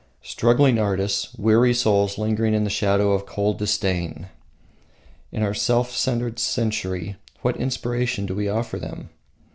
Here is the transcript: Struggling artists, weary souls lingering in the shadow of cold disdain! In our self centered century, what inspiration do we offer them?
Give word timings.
Struggling 0.23 0.79
artists, 0.79 1.31
weary 1.37 1.75
souls 1.75 2.17
lingering 2.17 2.55
in 2.55 2.63
the 2.63 2.71
shadow 2.71 3.11
of 3.11 3.27
cold 3.27 3.59
disdain! 3.59 4.29
In 5.31 5.43
our 5.43 5.53
self 5.53 5.91
centered 5.91 6.39
century, 6.39 7.17
what 7.43 7.55
inspiration 7.57 8.25
do 8.25 8.33
we 8.33 8.49
offer 8.49 8.79
them? 8.79 9.09